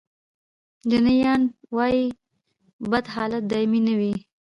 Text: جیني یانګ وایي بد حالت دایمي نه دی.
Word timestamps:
جیني 0.89 1.15
یانګ 1.23 1.45
وایي 1.75 2.03
بد 2.89 3.05
حالت 3.13 3.43
دایمي 3.51 3.79
نه 3.87 3.95
دی. 3.99 4.13